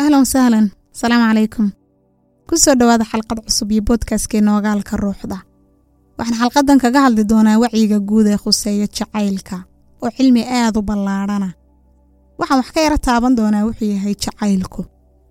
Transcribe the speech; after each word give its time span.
ahlan 0.00 0.20
wasahlan 0.24 0.66
asalaamu 0.94 1.24
calaykum 1.28 1.66
ku 2.48 2.54
soo 2.56 2.74
dhowaada 2.80 3.04
xalqad 3.10 3.38
cusub 3.46 3.70
iyo 3.72 3.82
boodkaskeena 3.88 4.50
ogaalka 4.58 4.96
ruuxda. 4.96 5.38
Waxaan 6.18 6.38
xalqadan 6.40 6.78
kaga 6.82 7.00
hadli 7.06 7.24
doonaa 7.30 7.58
wacyiga 7.62 7.98
guud 8.08 8.26
ee 8.26 8.38
khuseeya 8.42 8.86
jacaylka 8.96 9.56
oo 10.02 10.10
cilmi 10.16 10.42
aad 10.58 10.76
u 10.76 10.82
ballaadhana 10.88 11.48
waxaan 12.38 12.58
wax 12.60 12.68
ka 12.74 12.80
yaro 12.86 12.98
taaban 13.06 13.36
doonaa 13.38 13.64
wuxuu 13.68 13.88
yahay 13.94 14.14
jacaylku. 14.24 14.82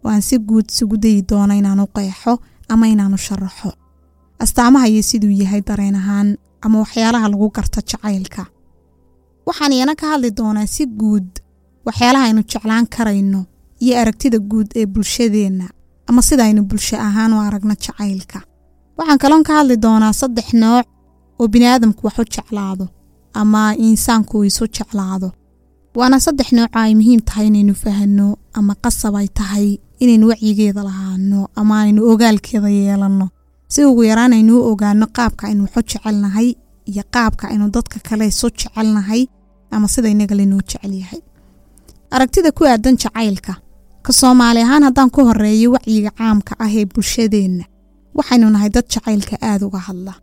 Oo 0.05 0.21
si 0.27 0.35
guud 0.49 0.65
isugu 0.71 0.97
dayi 1.03 1.21
doono 1.29 1.53
inaanu 1.61 1.85
qeexo 1.95 2.33
ama 2.69 2.85
inaanu 2.93 3.17
sharaxo. 3.17 3.69
Astaamaha 4.43 4.87
iyo 4.87 5.01
siduu 5.09 5.33
yahay 5.41 5.61
dareen 5.67 5.95
ahaan 5.95 6.37
ama 6.61 6.79
waxyaalaha 6.83 7.27
lagu 7.33 7.49
garto 7.55 7.81
jacaylka. 7.89 8.43
Waxaan 9.47 9.73
iyana 9.73 9.95
ka 9.95 10.05
hadli 10.11 10.29
doonaa 10.39 10.67
si 10.75 10.85
guud 10.85 11.29
waxyaalaha 11.85 12.25
aynu 12.27 12.41
jeclaan 12.51 12.85
karayno 12.95 13.41
iyo 13.83 13.93
aragtida 14.01 14.37
guud 14.39 14.67
ee 14.79 14.85
bulshadeenna 14.93 15.67
ama 16.07 16.21
sida 16.27 16.43
aynu 16.47 16.61
bulsho 16.69 16.95
ahaan 17.07 17.33
u 17.33 17.39
aragno 17.47 17.75
jacaylka. 17.83 18.39
Waxaan 18.97 19.17
kaloon 19.23 19.43
ka 19.47 19.53
hadli 19.57 19.75
doonaa 19.83 20.13
saddex 20.21 20.47
nooc 20.53 20.85
oo 21.39 21.47
biniaadamku 21.53 22.01
wax 22.07 22.17
u 22.19 22.25
jeclaado 22.35 22.85
ama 23.33 23.61
insaanku 23.87 24.43
isu 24.49 24.65
jeclaado. 24.75 25.29
Waana 25.95 26.19
saddex 26.25 26.47
nooca 26.57 26.79
ay 26.83 26.93
muhiim 26.99 27.21
tahay 27.27 27.47
inaynu 27.47 27.73
fahanno 27.83 28.27
ama 28.53 28.73
qasab 28.83 29.15
ay 29.21 29.27
tahay 29.39 29.67
inaynu 30.03 30.25
wacyigeeda 30.31 30.81
lahaano 30.87 31.39
ama 31.59 31.73
aynu 31.83 31.99
ogaalkeeda 32.11 32.69
yeelanno. 32.69 33.27
Si 33.73 33.85
ugu 33.85 34.03
yaraan 34.03 34.33
aynu 34.37 34.53
u 34.59 34.63
ogaano 34.71 35.05
qaabka 35.17 35.43
aynu 35.47 35.61
waxu 35.63 35.81
jecelnahay 35.89 36.49
iyo 36.91 37.03
qaabka 37.13 37.43
aynu 37.51 37.65
dadka 37.75 37.97
kale 38.07 38.27
isu 38.27 38.47
jecelnahay 38.49 39.21
ama 39.71 39.87
sida 39.93 40.09
inaga 40.09 40.35
laynoo 40.35 40.61
jecel 40.69 40.93
yahay. 41.01 41.21
Aragtida 42.11 42.51
ku 42.51 42.65
aadan 42.65 42.95
jacaylka 43.01 43.53
ka 44.05 44.11
soomaali 44.19 44.61
ahaan 44.65 44.83
haddaan 44.87 45.09
ku 45.15 45.21
horeeyo 45.27 45.71
wacyiga 45.75 46.11
caamka 46.19 46.53
ah 46.63 46.71
ee 46.79 46.85
bulshadeenna 46.93 47.65
waxaynu 48.17 48.47
nahay 48.53 48.69
dad 48.75 48.85
jacaylka 48.93 49.35
aad 49.49 49.61
uga 49.67 49.79
hadla. 49.87 50.13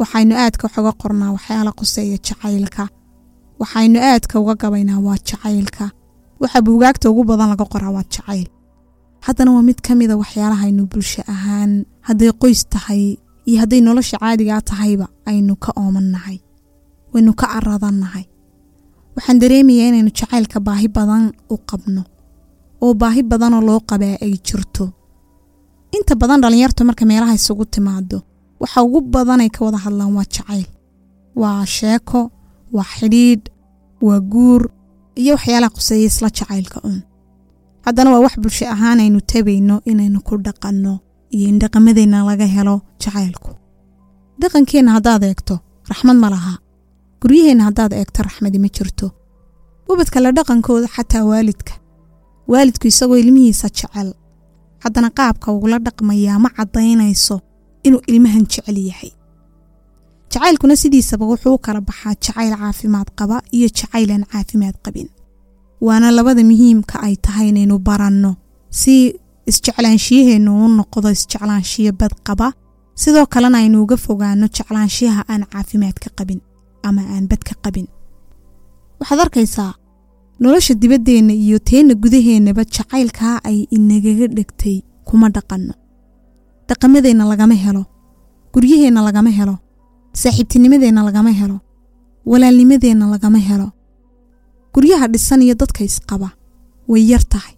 Waxaynu 0.00 0.34
aadka 0.42 0.62
waxuga 0.66 0.92
qornaa 1.02 1.32
waxyaala 1.36 1.72
quseeya 1.78 2.18
jacaylka. 2.26 2.84
Waxaynu 3.60 3.98
aadka 4.10 4.34
uga 4.42 4.54
gabaynaa 4.62 5.00
waa 5.06 5.18
jacaylka. 5.28 5.84
Waxa 6.40 6.58
buugaagta 6.66 7.10
ugu 7.10 7.22
badan 7.30 7.48
laga 7.52 7.64
qoraa 7.72 7.92
waa 7.96 8.06
jacayl. 8.14 8.48
Haddana 9.26 9.50
waa 9.56 9.62
mid 9.68 9.78
ka 9.86 9.94
mida 9.94 10.14
waxyaalahaynu 10.22 10.82
bulsho 10.90 11.22
ahaan 11.34 11.72
hadday 12.06 12.30
qoys 12.42 12.60
tahay 12.72 13.02
iyo 13.48 13.56
hadday 13.62 13.80
nolosha 13.80 14.18
caadigaa 14.22 14.60
tahayba 14.70 15.06
aynu 15.30 15.54
ka 15.64 15.70
oomannahay 15.80 16.38
waynu 17.12 17.32
ka 17.40 17.46
aradannahay 17.56 18.24
waxaan 19.16 19.38
dareemayaa 19.42 19.88
inaynu 19.90 20.10
jacaylka 20.18 20.58
baahi 20.66 20.88
badan 20.96 21.24
u 21.50 21.56
qabno 21.70 22.02
oo 22.84 22.94
baahi 23.00 23.22
badanoo 23.30 23.60
loo 23.68 23.80
qabaa 23.90 24.16
ay 24.24 24.34
jirto. 24.46 24.84
Inta 25.96 26.14
badan 26.20 26.40
dhallinyartu 26.42 26.84
marka 26.88 27.04
meelaha 27.10 27.34
isugu 27.38 27.64
timaado 27.74 28.18
waxa 28.60 28.82
ugu 28.86 29.00
badanay 29.14 29.50
ka 29.54 29.60
wada 29.64 29.78
hadlaan 29.84 30.12
waa 30.16 30.26
jacayl 30.34 30.66
waa 31.40 31.64
sheeko 31.76 32.20
waa 32.76 32.88
xidhiidh 32.96 33.44
waa 34.06 34.20
guur 34.32 34.62
iyo 35.22 35.32
waxyaalaha 35.36 35.70
quseeya 35.76 36.06
isla 36.10 36.28
jacaylka 36.36 36.78
uun. 36.86 37.00
Haddana 37.84 38.10
waa 38.12 38.22
wax 38.24 38.34
bulsho 38.42 38.64
ahaan 38.74 39.00
aynu 39.00 39.20
tabayno 39.30 39.76
inaynu 39.90 40.20
ku 40.26 40.34
dhaqanno 40.46 40.92
iyo 41.34 41.46
in 41.48 41.58
dhaqamadeenna 41.62 42.24
laga 42.28 42.46
helo 42.54 42.74
jacaylku. 43.02 43.50
Dhaqankeenna 44.40 44.90
haddaad 44.96 45.22
eegto 45.24 45.54
raxmad 45.90 46.16
ma 46.22 46.28
laha. 46.34 46.54
Guryaheenna 47.20 47.64
haddaad 47.68 47.92
eegto 47.92 48.22
raxmadi 48.22 48.58
ma 48.64 48.68
jirto. 48.76 49.06
Ubadka 49.90 50.20
la 50.20 50.30
dhaqankooda 50.36 50.86
xataa 50.94 51.24
waalidka 51.30 51.72
waalidku 52.48 52.86
isagoo 52.92 53.16
ilmihiisa 53.22 53.68
jecel. 53.76 54.08
Haddana 54.82 55.10
qaabka 55.18 55.52
ugula 55.52 55.78
dhaqmayaa 55.86 56.38
ma 56.44 56.48
caddaynayso 56.56 57.36
inuu 57.86 58.02
ilmahan 58.10 58.44
jecel 58.52 58.78
yahay. 58.90 59.10
Jacaylkuna 60.32 60.76
sidiisaba 60.82 61.24
wuxuu 61.30 61.58
kala 61.64 61.80
baxaa 61.88 62.14
jacayl 62.24 62.54
caafimaad 62.60 63.08
qaba 63.18 63.36
iyo 63.56 63.68
jacayl 63.78 64.10
aan 64.14 64.24
caafimaad 64.32 64.76
qabin. 64.84 65.08
Waana 65.86 66.10
labada 66.10 66.42
muhiimka 66.50 66.96
ay 67.06 67.14
tahay 67.24 67.48
inaynu 67.48 67.78
baranno 67.78 68.30
si 68.80 68.94
isjeclaanshiyaheennu 69.50 70.50
u 70.64 70.68
noqdo 70.78 71.08
isjeclaanshiyo 71.16 71.92
bad 72.00 72.14
qaba 72.26 72.52
sidoo 73.02 73.26
kalena 73.32 73.58
aynu 73.62 73.76
uga 73.84 73.96
fogaano 73.96 74.46
jeclaanshiyaha 74.56 75.22
aan 75.32 75.42
caafimaadka 75.52 76.08
qabin 76.18 76.40
ama 76.88 77.02
aan 77.14 77.24
badka 77.30 77.54
qabin. 77.64 77.86
Waxaad 79.00 79.20
arkaysaa 79.24 79.72
nolosha 80.40 80.74
dibaddeenna 80.74 81.32
iyo 81.44 81.58
teenna 81.58 81.94
gudaheennaba 81.94 82.62
jacaylkaa 82.64 83.40
ay 83.44 83.58
inagaga 83.76 84.26
dhegtay 84.36 84.76
kuma 85.04 85.28
dhaqanno. 85.30 85.74
Dhaqamadeenna 86.68 87.24
lagama 87.24 87.54
helo. 87.54 87.82
Guryaheenna 88.52 89.00
lagama 89.02 89.30
helo. 89.30 89.58
Saaxiibtinimadeenna 90.12 91.02
lagama 91.08 91.30
helo. 91.40 91.60
Walaalnimadeenna 92.26 93.06
lagama 93.14 93.38
helo. 93.38 93.68
Guryaha 94.74 95.06
dhisan 95.08 95.42
iyo 95.42 95.54
dadka 95.54 95.84
isqaba 95.84 96.30
way 96.88 97.02
yar 97.10 97.24
tahay. 97.32 97.54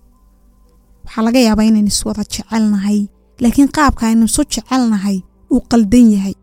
Waxaa 1.04 1.22
laga 1.26 1.38
yaabaa 1.46 1.64
inaynu 1.70 1.88
iswada 1.88 2.22
jecelnahay 2.24 3.08
laakiin 3.40 3.68
qaabka 3.76 4.06
aynu 4.08 4.24
isu 4.30 4.42
jecelnahay 4.52 5.18
uu 5.52 5.60
qaldan 5.70 6.06
yahay 6.14 6.34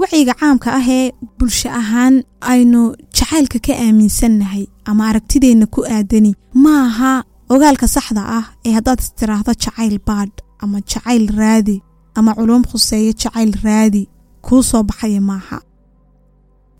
wacyiga 0.00 0.34
caamka 0.40 0.68
ah 0.78 0.86
ee 0.98 1.12
bulsho 1.38 1.68
ahaan 1.80 2.14
aynu 2.52 2.80
jacaylka 3.16 3.58
ka 3.66 3.72
aaminsannahay 3.84 4.64
ama 4.90 5.02
aragtideenna 5.10 5.66
ku 5.74 5.80
aadani 5.96 6.32
ma 6.62 6.74
aha 6.88 7.12
ogaalka 7.54 7.86
saxda 7.94 8.22
ah 8.38 8.44
ee 8.66 8.72
haddaad 8.76 9.00
istiraahdo 9.04 9.52
jacayl 9.62 9.96
baadh 10.08 10.36
ama 10.62 10.78
jacayl 10.90 11.24
raadi 11.40 11.76
ama 12.18 12.30
culuum 12.38 12.62
khuseeyo 12.70 13.12
jacayl 13.22 13.52
raadi 13.66 14.02
kuu 14.46 14.62
soo 14.70 14.82
baxaya 14.88 15.20
maaha 15.30 15.58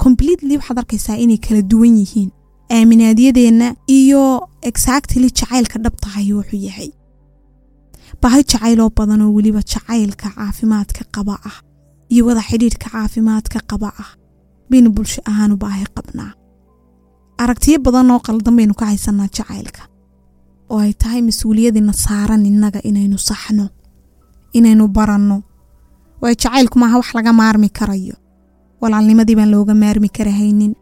completely 0.04 0.54
waxaad 0.58 0.78
arkaysaa 0.82 1.16
inay 1.24 1.38
kala 1.44 1.62
duwan 1.70 1.94
yihiin 2.02 2.30
aaminaadyadeenna 2.76 3.66
iyo 3.98 4.22
exactly 4.70 5.28
jacaylka 5.38 5.76
dhab 5.84 5.94
tahay 6.04 6.32
wuxuu 6.38 6.60
yahay. 6.68 6.90
Baahi 8.22 8.42
jacayloo 8.50 8.90
badan 8.98 9.20
oo 9.24 9.32
weliba 9.36 9.60
jacaylka 9.72 10.28
caafimaadka 10.36 11.02
qaba 11.14 11.34
ah 11.50 11.56
iyo 12.12 12.22
wada 12.28 12.42
xidhiidhka 12.48 12.86
caafimaadka 12.94 13.58
qaba 13.70 13.88
ah. 14.02 14.10
Baynu 14.70 14.90
bulsho 14.96 15.20
ahaan 15.30 15.52
u 15.52 15.56
baahi 15.62 15.84
qabnaa. 15.96 16.32
Aragtiyo 17.42 17.78
badan 17.84 18.10
oo 18.14 18.20
qaldan 18.26 18.54
baynu 18.58 18.74
ka 18.80 18.84
haysannaa 18.90 19.28
jacaylka 19.36 19.82
oo 20.72 20.78
ay 20.84 20.92
tahay 21.00 21.20
mas'uuliyadiina 21.28 21.92
saaran 22.04 22.46
innaga 22.50 22.80
inaynu 22.90 23.18
saxno 23.28 23.66
inaynu 24.58 24.84
baranno. 24.96 25.36
Waayo 26.20 26.36
jacaylku 26.42 26.76
maaha 26.82 26.96
wax 27.00 27.08
laga 27.16 27.32
maarmi 27.40 27.68
karayo. 27.78 28.14
Walaalnimadii 28.80 29.36
baan 29.38 29.50
looga 29.54 29.74
maarmi 29.82 30.08
karahaynin. 30.16 30.72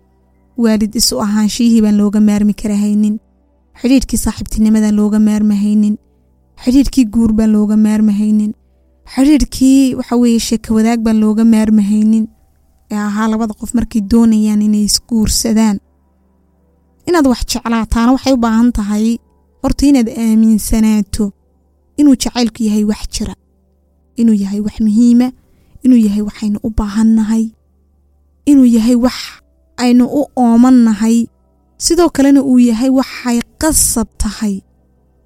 Waalid 0.62 0.93
isu 1.00 1.15
ahaanshiyihii 1.25 1.83
baan 1.84 1.97
looga 2.00 2.21
maarmi 2.28 2.55
karahaynin. 2.62 3.15
Xidhiidhkii 3.81 4.19
saaxiibtinimadaan 4.25 4.97
looga 5.00 5.19
maarmahaynin. 5.28 5.94
Xidhiidhkii 6.62 7.05
guur 7.15 7.33
baan 7.38 7.53
looga 7.56 7.77
maarmahaynin 7.77 8.53
xidhiidhkii 9.15 9.95
waxa 9.99 10.17
weeye 10.23 10.41
sheeko 10.49 10.75
wadaag 10.77 11.01
baan 11.07 11.19
looga 11.23 11.45
maarmahaynin. 11.45 12.27
Ee 12.91 12.97
ahaa 13.09 13.29
labada 13.33 13.55
qof 13.61 13.71
markay 13.79 14.01
doonayaan 14.13 14.63
inay 14.67 14.85
isguursadaan. 14.91 15.77
Inaad 17.09 17.27
wax 17.33 17.41
jeclaataana 17.53 18.13
waxay 18.17 18.33
u 18.37 18.41
baahan 18.45 18.71
tahay 18.79 19.07
horta 19.63 19.87
inaad 19.91 20.09
aaminsanaato 20.23 21.25
inuu 22.01 22.17
jacaylku 22.23 22.61
yahay 22.69 22.85
wax 22.91 23.03
jira 23.15 23.35
inuu 24.21 24.37
yahay 24.43 24.61
wax 24.67 24.77
muhiima 24.87 25.29
inuu 25.85 26.01
yahay 26.07 26.23
waxaynu 26.29 26.59
u 26.67 26.71
baahannahay 26.79 27.45
inuu 28.51 28.69
yahay 28.77 28.95
wax 29.05 29.17
aynu 29.83 30.05
u 30.19 30.23
oomannahay. 30.37 31.19
Sidoo 31.85 32.09
kalena 32.17 32.41
uu 32.43 32.59
yahay 32.59 32.91
waxay 32.91 33.39
qasab 33.63 34.09
tahay 34.23 34.55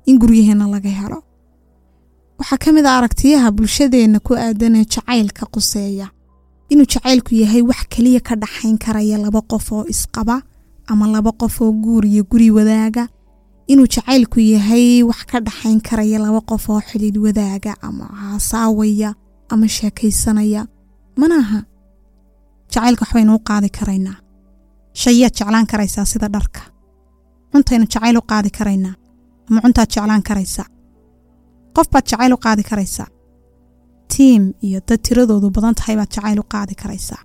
in 0.06 0.18
guryaheenna 0.20 0.66
laga 0.74 0.90
helo 1.00 1.18
waxaa 2.42 2.58
ka 2.58 2.72
mid 2.72 2.86
a 2.86 2.92
aragtiyaha 2.98 3.48
bulshadeenna 3.56 4.18
ku 4.26 4.34
aadanee 4.34 4.84
jacaylka 4.94 5.46
quseeya. 5.54 6.06
Inuu 6.72 6.86
jacaylku 6.92 7.34
yahay 7.34 7.62
wax 7.62 7.82
keliya 7.92 8.20
ka 8.28 8.34
dhaxayn 8.42 8.78
karaya 8.84 9.18
laba 9.18 9.40
qof 9.50 9.72
oo 9.72 9.84
isqaba 9.94 10.42
ama 10.90 11.06
laba 11.14 11.32
qof 11.32 11.60
oo 11.62 11.72
guur 11.72 12.04
iyo 12.06 12.24
guri 12.24 12.50
wadaaga. 12.50 13.08
Inuu 13.72 13.86
jacaylku 13.94 14.40
yahay 14.40 15.02
wax 15.02 15.20
ka 15.30 15.38
dhaxayn 15.40 15.80
karaya 15.80 16.18
laba 16.18 16.40
qof 16.40 16.68
oo 16.70 16.80
xidhiidh 16.80 17.18
wadaaga 17.26 17.72
ama 17.82 18.04
haasaawaya 18.20 19.14
ama 19.52 19.68
sheekaysanaya. 19.68 20.66
Manaaha 21.16 21.62
jacaylka 22.72 23.02
waxbaynu 23.04 23.34
u 23.36 23.38
qaadi 23.48 23.68
karaynaa. 23.78 24.18
Shayaad 24.94 25.32
jeclaan 25.38 25.66
karaysaa 25.66 26.04
sida 26.04 26.28
dharka. 26.28 26.60
Cuntaynu 27.52 27.86
jacayl 27.92 28.16
u 28.18 28.22
qaadi 28.30 28.50
karaynaa 28.50 28.94
ama 29.48 29.60
cuntaad 29.60 29.88
jeclaan 29.94 30.22
karaysaa 30.28 30.66
qof 31.76 31.86
baad 31.92 32.04
jacayl 32.10 32.32
u 32.36 32.38
qaadi 32.44 32.62
karaysaa. 32.70 33.08
Tiim 34.12 34.42
iyo 34.66 34.80
dad 34.88 35.00
tiradoodu 35.06 35.48
badan 35.56 35.74
tahay 35.78 35.96
baad 36.00 36.10
jacayl 36.14 36.38
u 36.42 36.44
qaadi 36.52 36.74
karaysaa. 36.82 37.22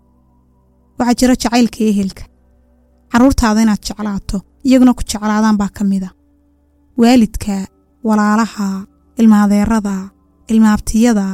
Waxaa 1.00 1.16
jira 1.20 1.34
jacaylka 1.44 1.80
ehelka 1.92 2.24
carruurtaada 3.12 3.62
inaad 3.66 3.82
jeclaato 3.88 4.38
iyaguna 4.68 4.94
ku 4.98 5.04
jeclaadaan 5.12 5.58
baa 5.62 5.70
ka 5.78 5.84
mida 5.92 6.10
waalidka 7.02 7.56
walaalaha 8.08 8.68
ilmaadeerada 9.22 9.96
ilmaabtiyada 10.52 11.26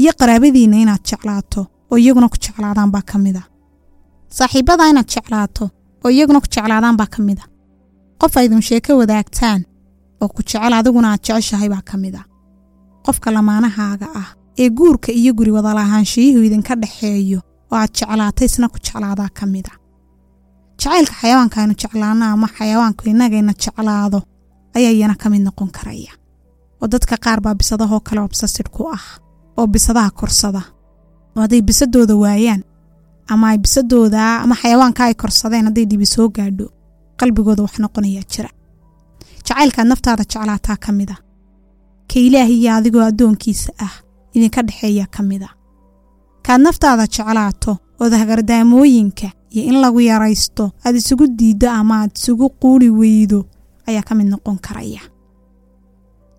iyo 0.00 0.12
qaraabadiinna 0.20 0.76
inaad 0.84 1.02
jeclaato 1.10 1.60
oo 1.90 1.96
iyaguna 2.02 2.28
ku 2.32 2.36
jeclaadaan 2.44 2.90
baa 2.94 3.02
ka 3.10 3.18
mid 3.24 3.36
a. 3.36 3.42
Saaxiibbada 4.36 4.84
inaad 4.92 5.08
jeclaato 5.14 5.64
oo 6.04 6.10
iyaguna 6.16 6.40
ku 6.40 6.48
jeclaadaan 6.54 6.96
baa 7.00 7.06
ka 7.14 7.20
mid 7.22 7.38
a. 7.44 7.46
Qof 8.20 8.36
aydun 8.36 8.62
sheeko 8.68 8.92
wadaagtaan 9.00 9.60
oo 10.22 10.28
ku 10.28 10.40
jecel 10.42 10.72
adiguna 10.78 11.08
aad 11.12 11.22
jeceshahay 11.26 11.68
baa 11.74 11.82
ka 11.90 11.96
mid 12.02 12.14
a 12.20 12.22
qofka 13.06 13.28
lamaanahaaga 13.36 14.06
ah 14.20 14.28
ee 14.62 14.68
guurka 14.78 15.10
iyo 15.20 15.32
guri 15.38 15.50
wadalahaanshiyuhu 15.56 16.42
idinka 16.48 16.74
dhexeeyo 16.82 17.40
oo 17.72 17.76
aad 17.80 17.90
jeclaatay 17.98 18.46
isna 18.50 18.68
ku 18.72 18.78
jeclaadaa 18.86 19.28
ka 19.38 19.44
mid 19.46 19.66
a 19.72 19.74
jacaylka 20.80 21.14
xayawaanka 21.20 21.56
aynu 21.60 21.74
jeclaano 21.82 22.24
ama 22.34 22.48
xayawaanku 22.58 23.02
innagayna 23.12 23.52
jeclaado 23.62 24.18
ayaa 24.76 24.92
iyana 24.96 25.14
ka 25.22 25.26
mid 25.32 25.42
noqon 25.46 25.70
karaya. 25.76 26.12
Oo 26.82 26.86
dadka 26.92 27.14
qaar 27.24 27.38
baa 27.44 27.54
bisadahoo 27.60 28.00
kale 28.06 28.20
obsasid 28.20 28.68
ku 28.74 28.82
ah 28.96 29.04
oo 29.58 29.66
bisadaha 29.74 30.10
korsada. 30.10 30.62
Oo 31.36 31.40
hadday 31.42 31.62
bisadooda 31.68 32.14
waayaan 32.22 32.62
ama 33.32 33.44
ay 33.52 33.58
bisadooda 33.64 34.40
ama 34.44 34.54
xayawaanka 34.62 35.00
ay 35.08 35.14
korsadeen 35.14 35.64
hadday 35.68 35.86
dhibi 35.90 36.06
soo 36.14 36.28
gaadho 36.36 36.66
qalbigooda 37.20 37.62
wax 37.66 37.74
noqonayaa 37.84 38.26
jira. 38.32 38.50
Jacaylkaad 39.46 39.86
naftaada 39.90 40.24
jeclaataa 40.32 40.76
ka 40.84 40.90
mid 40.98 41.10
a 41.14 41.16
ka 42.10 42.16
ilaahi 42.26 42.54
iyo 42.60 42.70
adigoo 42.74 43.02
addoonkiisa 43.10 43.70
ah 43.86 43.94
idinka 44.34 44.62
dhexeeya 44.62 45.06
ka 45.14 45.22
mid 45.22 45.42
a. 45.42 45.50
Kaad 46.44 46.60
naftaada 46.60 47.06
jeclaato 47.06 47.72
ood 48.00 48.12
hagardaamooyinka 48.20 49.28
iyo 49.54 49.62
in 49.70 49.76
lagu 49.82 50.00
yaraysto 50.00 50.64
aad 50.84 50.96
isugu 50.96 51.26
diiddo 51.38 51.68
ama 51.70 51.94
aad 52.02 52.12
isugu 52.16 52.46
quuri 52.60 52.90
weydo 52.90 53.40
ayaa 53.88 54.02
ka 54.08 54.14
mid 54.14 54.26
noqon 54.32 54.58
karaya. 54.66 55.00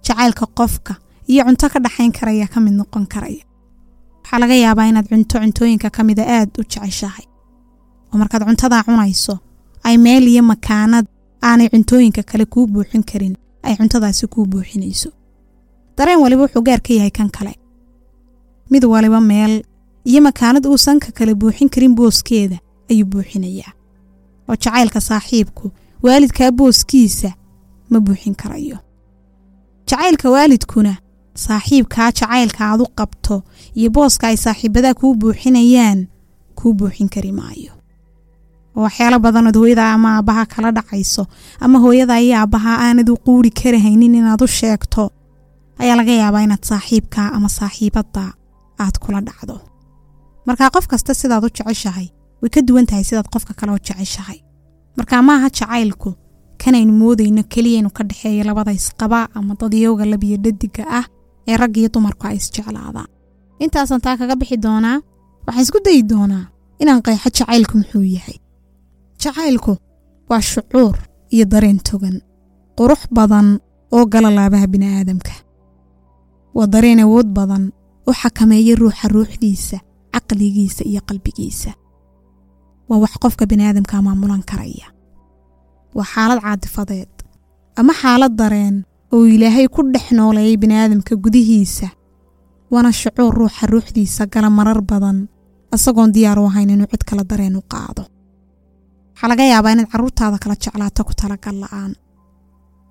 Jacaylka 0.06 0.46
qofka 0.58 0.94
iyo 1.28 1.44
cunto 1.46 1.70
ka 1.70 1.80
dhaxayn 1.80 2.12
karaya 2.12 2.48
ka 2.48 2.60
mid 2.60 2.74
noqon 2.74 3.06
karaya. 3.08 3.44
Waxaa 4.24 4.40
laga 4.40 4.54
yaabaa 4.56 4.88
inaad 4.90 5.08
cunto 5.10 5.40
cuntooyinka 5.40 5.90
ka 5.90 6.04
mida 6.04 6.24
aad 6.28 6.50
u 6.60 6.64
jeceshahay. 6.64 7.26
Oo 8.14 8.18
markaad 8.18 8.44
cuntadaa 8.46 8.84
cunayso 8.84 9.40
ay 9.84 9.98
meel 9.98 10.28
iyo 10.28 10.44
makaanad 10.44 11.06
aanay 11.42 11.70
cuntooyinka 11.70 12.24
kale 12.24 12.46
kuu 12.46 12.68
buuxin 12.68 13.04
karin 13.04 13.36
ay 13.64 13.76
cuntadaasi 13.78 14.28
kuu 14.28 14.46
buuxinayso 14.46 15.10
dareen 15.98 16.20
waliba 16.24 16.42
wuxuu 16.46 16.62
gaar 16.68 16.82
ka 16.82 16.94
yahay 16.94 17.12
kan 17.12 17.30
kale. 17.30 17.54
Mid 18.72 18.84
waliba 18.86 19.22
meel 19.22 19.64
iyo 20.06 20.22
makaanad 20.22 20.66
uusan 20.66 21.00
ka 21.00 21.12
kale 21.12 21.34
buuxin 21.36 21.70
karin 21.70 21.96
booskeeda 21.96 22.58
ayuu 22.92 23.06
buuxinayaa. 23.12 23.72
Oo 24.50 24.56
jacaylka 24.56 25.00
saaxiibku 25.02 25.72
waalidkaa 26.04 26.52
booskiisa 26.52 27.32
ma 27.90 28.00
buuxin 28.00 28.36
karayo. 28.36 28.78
Jacaylka 29.90 30.30
waalidkuna 30.30 30.94
saaxiibkaa 31.36 32.12
jacaylka 32.12 32.62
aad 32.72 32.82
u 32.82 32.88
qabto 32.98 33.44
iyo 33.76 33.90
booska 33.90 34.28
ay 34.28 34.38
saaxiibadaa 34.38 34.94
kuu 34.94 35.16
buuxinayaan 35.16 36.08
kuu 36.56 36.74
buuxin 36.74 37.10
kari 37.10 37.32
maayo. 37.32 37.72
Waxyaalo 38.76 39.20
badanood 39.20 39.56
hooyada 39.58 39.94
ama 39.94 40.10
aabbaha 40.18 40.46
kala 40.46 40.72
dhacayso 40.72 41.28
ama 41.60 41.80
hooyada 41.80 42.20
iyo 42.22 42.36
aabbaha 42.38 42.72
aanad 42.86 43.10
u 43.10 43.18
quuri 43.26 43.50
karahaynin 43.50 44.16
inaad 44.16 44.42
u 44.44 44.48
sheegto 44.48 45.12
ayaa 45.82 45.96
laga 46.00 46.14
yaabaa 46.22 46.42
inaad 46.48 46.64
saaxiibkaa 46.72 47.28
ama 47.38 47.50
saaxiibadda 47.58 48.24
aad 48.84 48.96
kula 49.04 49.20
dhacdo. 49.28 49.56
Markaa 50.48 50.70
qof 50.76 50.86
kasta 50.92 51.14
sidaad 51.14 51.44
u 51.48 51.50
jeceshahay 51.58 52.08
way 52.42 52.50
ka 52.56 52.62
duwan 52.68 52.86
tahay 52.90 53.04
sidaad 53.10 53.28
qofka 53.34 53.54
kale 53.60 53.72
u 53.78 53.80
jeceshahay. 53.88 54.40
Markaa 54.98 55.22
maaha 55.30 55.48
jacaylku 55.58 56.10
kanaynu 56.64 56.94
moodayno 57.02 57.44
keliyaynu 57.54 57.90
ka 57.98 58.04
dhexeeya 58.10 58.44
labada 58.50 58.72
isqaba 58.80 59.20
ama 59.38 59.54
dadyowga 59.62 60.06
labiyo 60.12 60.38
dhadiga 60.44 60.84
ah 61.00 61.06
ee 61.48 61.58
rag 61.62 61.78
iyo 61.78 61.90
dumarku 61.94 62.24
ay 62.28 62.36
isjeclaadaan. 62.42 63.10
Intaasaan 63.64 64.02
taa 64.06 64.18
kaga 64.20 64.36
bixi 64.40 64.58
doonaa 64.66 64.98
waxaan 65.48 65.64
isku 65.66 65.80
dayi 65.86 66.02
doonaa 66.12 66.46
inaan 66.82 67.02
qeexo 67.06 67.30
jacaylku 67.38 67.74
muxuu 67.80 68.04
yahay. 68.16 68.38
Jacaylku 69.22 69.74
waa 70.30 70.42
shucuur 70.42 70.96
iyo 71.34 71.46
dareen 71.52 71.80
togan 71.90 72.18
qurux 72.78 73.02
badan 73.18 73.48
oo 73.96 74.06
gala 74.14 74.30
laabaha 74.38 74.68
bini'aadamka 74.74 75.34
waa 76.56 76.68
dareen 76.74 77.00
awood 77.06 77.28
badan 77.38 77.64
oo 78.08 78.14
xakameeya 78.22 78.76
ruuxa 78.82 79.08
ruuxdiisa 79.16 79.78
caqligiisa 80.14 80.84
iyo 80.90 81.02
qalbigiisa. 81.10 81.72
Waa 82.90 83.00
wax 83.04 83.14
qofka 83.24 83.44
bini'aadamka 83.50 83.96
maamulan 84.06 84.44
karaya. 84.50 84.88
Waa 85.96 86.08
xaalad 86.14 86.40
caatifadeed 86.46 87.12
ama 87.80 87.94
xaalad 88.02 88.34
dareen 88.42 88.76
oo 89.14 89.26
ilaahay 89.36 89.68
ku 89.68 89.82
dhex 89.94 90.06
nooleeyay 90.18 90.58
bini'aadamka 90.64 91.14
gudihiisa. 91.24 91.88
Waana 92.72 92.92
shucuur 92.92 93.34
ruuxa 93.40 93.66
ruuxdiisa 93.74 94.24
gala 94.34 94.50
marar 94.50 94.82
badan 94.82 95.28
isagoon 95.76 96.12
diyaar 96.16 96.40
u 96.40 96.46
ahayn 96.48 96.70
inuu 96.70 96.88
cid 96.92 97.04
kale 97.10 97.24
dareen 97.32 97.56
u 97.56 97.62
qaado. 97.74 98.04
Waxaa 99.14 99.30
laga 99.32 99.44
yaabaa 99.52 99.72
inaad 99.76 99.90
carruurtaada 99.92 100.38
kala 100.44 100.56
jeclaato 100.64 101.02
ku 101.08 101.14
talagal 101.22 101.56
la'aan. 101.64 101.92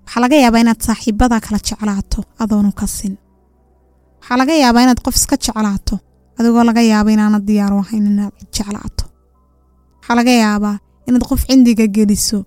Waxaa 0.05 0.21
laga 0.23 0.37
yaabaa 0.45 0.61
inaad 0.65 0.81
saaxiibada 0.87 1.41
kala 1.41 1.59
jeclaato 1.69 2.21
adoonu 2.43 2.73
ka 2.81 2.87
sin 2.87 3.15
waxaa 4.25 4.37
laga 4.41 4.55
yaabaa 4.63 4.83
inaad 4.85 5.01
qof 5.07 5.17
iska 5.21 5.37
jeclaato 5.45 5.97
adigoo 6.39 6.65
laga 6.69 6.83
yaaba 6.93 7.11
inaanad 7.15 7.45
diyaar 7.49 7.73
u 7.73 7.79
ahayn 7.85 8.07
inaad 8.13 8.33
jeclaato. 8.57 9.05
Waxaa 10.01 10.17
laga 10.19 10.31
yaabaa 10.45 10.77
inaad 11.09 11.25
qof 11.31 11.41
cindiga 11.49 11.87
geliso 11.97 12.39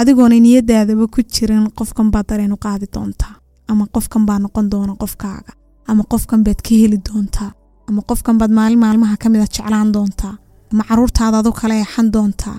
adigoona 0.00 0.36
niyadaadaba 0.44 1.06
ku 1.14 1.20
jirin 1.34 1.64
qofkan 1.78 2.08
baad 2.14 2.26
dareen 2.30 2.52
u 2.56 2.58
qaadi 2.64 2.86
doontaa 2.94 3.34
ama 3.70 3.84
qofkan 3.94 4.22
baa 4.28 4.38
noqon 4.44 4.66
doona 4.72 4.94
qofkaaga 5.02 5.52
ama 5.90 6.02
qofkan 6.12 6.40
baad 6.46 6.60
ka 6.66 6.72
heli 6.80 6.98
doontaa 7.08 7.50
ama 7.88 8.00
qofkan 8.08 8.36
baad 8.40 8.50
maalin 8.58 8.78
maalmaha 8.84 9.16
ka 9.22 9.28
mida 9.32 9.46
jeclaan 9.54 9.88
doontaa 9.94 10.34
ama 10.72 10.82
carruurtaada 10.88 11.36
adu 11.42 11.52
kala 11.60 11.74
eexan 11.80 12.06
doontaa. 12.14 12.58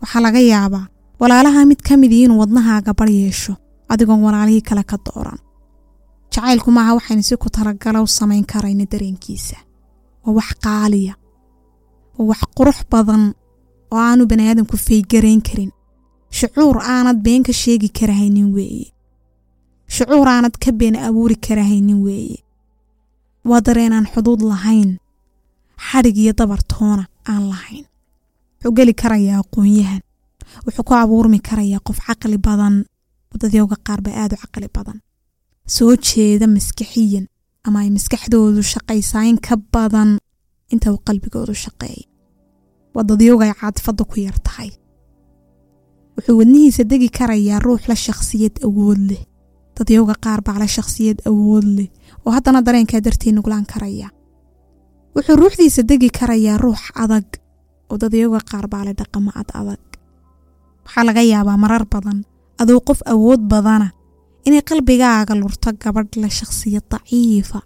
Waxaa 0.00 0.22
laga 0.26 0.40
yaabaa 0.52 0.84
walaalaha 1.20 1.60
mid 1.70 1.80
ka 1.88 1.96
midii 2.02 2.22
inuu 2.24 2.38
wadnahaaga 2.42 2.92
bar 2.98 3.08
yeesho 3.20 3.52
adigoon 3.92 4.20
walaalihii 4.26 4.62
kale 4.68 4.82
ka 4.90 4.96
dooran 5.06 5.38
jacaylku 6.34 6.70
maaha 6.70 6.92
waxaynu 6.98 7.22
si 7.22 7.36
ku 7.36 7.48
talagala 7.50 8.02
u 8.02 8.06
samayn 8.06 8.44
karayna 8.52 8.84
dareenkiisa. 8.92 9.56
Waa 10.24 10.34
wax 10.38 10.50
qaaliya. 10.64 11.14
Waa 12.18 12.26
wax 12.30 12.40
qurux 12.56 12.78
badan 12.92 13.34
oo 13.92 13.98
aanu 13.98 14.26
baniaadamku 14.30 14.76
faygarayn 14.86 15.42
karin. 15.48 15.72
Shucuur 16.38 16.76
aanad 16.92 17.18
been 17.24 17.42
ka 17.42 17.52
sheegi 17.52 17.88
karahaynin 17.98 18.54
weeye 18.54 18.92
shucuur 19.94 20.28
aanad 20.28 20.54
ka 20.64 20.70
been 20.72 20.94
abuuri 20.96 21.36
karahaynin 21.46 21.98
weeye 22.06 22.38
waa 23.48 23.60
dareenaan 23.66 24.06
xuduud 24.12 24.40
lahayn. 24.50 24.98
Xadhig 25.90 26.16
iyo 26.16 26.32
dabartoona 26.38 27.04
aan 27.28 27.48
lahayn. 27.50 27.84
Wuxuu 28.60 28.72
geli 28.76 28.94
karayaa 28.94 29.40
aqoonyahan. 29.42 30.02
Wuxuu 30.66 30.84
ku 30.88 30.94
abuurmi 30.94 31.38
karayaa 31.48 31.80
qof 31.86 31.98
caqli 32.06 32.38
badan. 32.38 32.84
Wadadyowga 33.32 33.76
qaar 33.86 34.00
baa 34.04 34.14
aad 34.22 34.32
u 34.32 34.36
caqli 34.42 34.68
badan 34.76 34.98
soo 35.74 35.92
jeeda 36.08 36.46
maskaxiyan 36.56 37.24
ama 37.66 37.78
ay 37.84 37.90
maskaxdoodu 37.96 38.62
shaqaysaa 38.72 39.24
in 39.30 39.38
ka 39.46 39.54
badan 39.74 40.10
inta 40.72 40.88
uu 40.92 41.00
qalbigoodu 41.08 41.54
shaqeeya 41.64 42.04
wadadyowga 42.96 43.44
ay 43.46 43.54
caatifadda 43.60 44.04
ku 44.10 44.16
yar 44.26 44.38
tahay. 44.46 44.70
Wuxuu 46.16 46.36
wadnihiisa 46.40 46.82
degi 46.90 47.08
karayaa 47.18 47.60
ruux 47.66 47.82
la 47.88 47.94
shakhsiyad 47.94 48.54
awood 48.66 48.98
leh. 49.10 49.22
Dadyowga 49.78 50.14
qaar 50.24 50.40
baa 50.46 50.58
la 50.58 50.66
shakhsiyad 50.76 51.18
awood 51.30 51.64
leh 51.76 51.88
oo 52.26 52.30
haddana 52.34 52.60
dareenkaa 52.66 53.00
dartii 53.06 53.32
nuglaan 53.32 53.66
karaya. 53.72 54.08
Wuxuu 55.14 55.36
ruuxdiisa 55.40 55.82
degi 55.90 56.10
karayaa 56.18 56.58
ruux 56.58 56.82
adag 57.02 57.26
oo 57.90 57.96
dadyowga 58.02 58.40
qaar 58.50 58.66
baa 58.72 58.84
le 58.86 58.92
dhaqamo 58.98 59.30
ad 59.40 59.48
adag. 59.60 59.82
Waxaa 60.84 61.04
laga 61.06 61.22
yaabaa 61.32 61.56
marar 61.62 61.84
badan 61.92 62.18
aduu 62.58 62.80
qof 62.88 63.00
awood 63.06 63.40
badana 63.52 63.88
inay 64.46 64.62
qalbigaaga 64.70 65.34
lurto 65.40 65.70
gabadh 65.82 66.14
la 66.22 66.28
shakhsiyad 66.38 66.84
daciifa. 66.92 67.60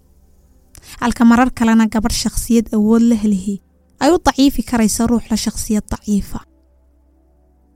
Halka 1.01 1.25
marar 1.25 1.51
kalena 1.59 1.87
gabadh 1.95 2.17
shakhsiyad 2.23 2.67
awood 2.77 3.03
leh 3.11 3.23
lihi 3.33 3.57
ay 4.03 4.11
u 4.15 4.19
daciifi 4.27 4.63
karaysa 4.71 5.07
ruux 5.11 5.25
la 5.31 5.37
shakhsiyad 5.45 5.85
daciifa. 5.93 6.41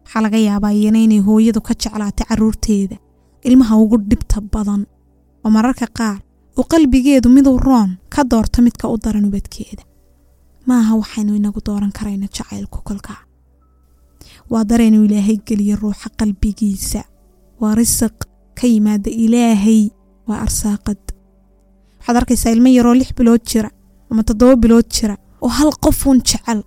Waxaa 0.05 0.23
laga 0.25 0.39
yaabaa 0.49 0.73
iyana 0.79 0.99
inay 1.07 1.21
hooyadu 1.27 1.61
ka 1.61 1.75
jeclaatay 1.83 2.27
carruurteeda 2.29 2.97
ilmaha 3.49 3.75
ugu 3.83 3.97
dhibta 4.11 4.41
badan 4.53 4.83
oo 5.45 5.51
mararka 5.57 5.87
qaar 5.99 6.19
uu 6.59 6.65
qalbigeedu 6.73 7.29
miduu 7.29 7.59
roon 7.67 7.91
ka 8.15 8.25
doorto 8.31 8.63
midka 8.63 8.89
u 8.89 8.97
daran 9.05 9.25
ubadkeeda. 9.29 9.83
Maaha 10.69 10.93
waxaynu 11.01 11.33
inagu 11.39 11.61
dooran 11.67 11.93
karayna 11.99 12.27
jacaylku 12.37 12.79
kolkaa 12.89 13.21
waa 14.51 14.65
dareenuu 14.71 15.05
ilaahay 15.05 15.37
geliya 15.47 15.77
ruuxa 15.77 16.09
qalbigiisa. 16.19 17.01
Waa 17.61 17.75
risiq 17.75 18.17
ka 18.59 18.67
yimaada 18.67 19.11
ilaahay 19.25 19.83
waa 20.29 20.41
arsaaqad. 20.47 21.01
Waxaad 21.99 22.17
arkaysaa 22.21 22.51
ilmo 22.57 22.69
yaroo 22.69 22.95
lix 22.95 23.11
bilood 23.19 23.43
jira 23.51 23.71
ama 24.11 24.23
toddoba 24.29 24.57
bilood 24.63 24.89
jira 24.97 25.17
oo 25.43 25.49
hal 25.59 25.71
qofuun 25.85 26.19
jecel. 26.29 26.61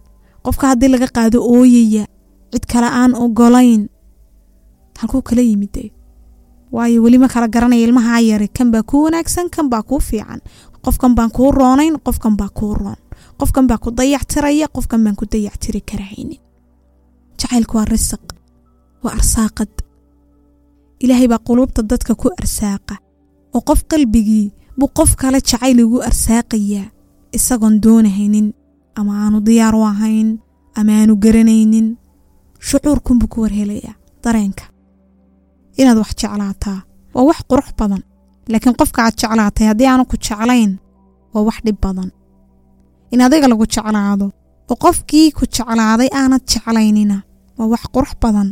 Qofka 0.46 0.68
haddii 0.72 0.90
laga 0.94 1.08
qaado 1.16 1.38
ooyaya 1.54 2.06
cid 2.52 2.66
kale 2.72 2.88
aan 2.88 3.14
ogolayn. 3.16 3.90
Halkuu 5.00 5.22
kala 5.22 5.42
yimide 5.42 5.92
waayo 6.72 7.04
weli 7.04 7.18
ma 7.18 7.28
kala 7.28 7.48
garanaya 7.48 7.84
ilmahaa 7.88 8.20
yari 8.22 8.48
kan 8.48 8.72
baa 8.72 8.84
kuu 8.84 9.04
wanaagsan 9.06 9.50
kan 9.50 9.70
baa 9.70 9.84
kuu 9.84 10.00
fiican. 10.00 10.42
Qofkan 10.86 11.16
baan 11.16 11.32
kuu 11.32 11.52
roonayn 11.52 11.96
qofkan 12.06 12.38
baa 12.38 12.50
kuu 12.54 12.74
roon. 12.74 13.00
Qofkan 13.40 13.68
baa 13.68 13.78
ku 13.78 13.92
dayactiraya 13.92 14.68
qofkan 14.76 15.04
baan 15.04 15.16
ku 15.16 15.26
dayactiri 15.32 15.82
karahaynin. 15.82 16.40
Jacaylku 17.40 17.78
waa 17.78 17.86
risiq 17.86 18.24
waa 19.04 19.14
arsaaqad 19.18 19.70
ilaahay 21.04 21.28
baa 21.32 21.42
quluubta 21.48 21.82
dadka 21.92 22.14
ku 22.22 22.28
arsaaqa. 22.40 22.96
Oo 23.56 23.62
qof 23.70 23.80
qalbigii 23.92 24.48
buu 24.78 24.90
qof 24.98 25.12
kale 25.22 25.40
jacayl 25.50 25.80
ugu 25.86 25.98
arsaaqayaa 26.10 26.88
isagoon 27.38 27.76
doonahaynin 27.84 28.48
ama 29.00 29.12
aanu 29.24 29.38
diyaar 29.48 29.76
u 29.76 29.84
ahayn 29.92 30.30
ama 30.80 30.92
aanu 31.00 31.14
garanaynin 31.24 31.88
shucuurkunbuu 32.68 33.28
ku 33.34 33.38
warhelayaa. 33.44 33.96
Dareenka 34.24 34.64
inaad 35.80 35.98
wax 36.02 36.12
jeclaataa 36.22 36.80
waa 37.14 37.24
wax 37.30 37.40
qurux 37.50 37.70
badan 37.80 38.02
laakiin 38.52 38.76
qofka 38.80 39.00
aad 39.06 39.16
jeclaatay 39.22 39.66
haddii 39.70 39.88
aanu 39.92 40.04
ku 40.12 40.16
jeclayn 40.26 40.72
waa 41.34 41.44
wax 41.48 41.58
dhib 41.66 41.78
badan. 41.86 42.10
In 43.12 43.22
adiga 43.26 43.48
lagu 43.52 43.66
jeclaado 43.74 44.28
oo 44.72 44.76
qofkii 44.84 45.32
ku 45.38 45.44
jeclaaday 45.56 46.10
aanad 46.20 46.44
jeclaynina 46.52 47.18
waa 47.58 47.68
wax 47.74 47.84
qurux 47.94 48.12
badan 48.24 48.48